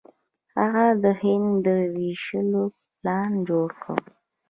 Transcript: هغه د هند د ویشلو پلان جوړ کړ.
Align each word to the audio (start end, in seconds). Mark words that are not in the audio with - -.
هغه 0.55 0.85
د 1.03 1.05
هند 1.21 1.51
د 1.65 1.67
ویشلو 1.93 2.63
پلان 2.99 3.31
جوړ 3.49 3.69
کړ. 3.83 3.97